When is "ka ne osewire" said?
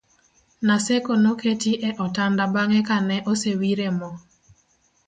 2.87-3.87